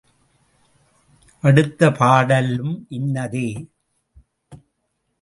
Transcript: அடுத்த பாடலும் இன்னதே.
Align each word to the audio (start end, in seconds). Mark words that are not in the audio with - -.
அடுத்த 1.41 1.91
பாடலும் 1.91 2.85
இன்னதே. 2.89 3.67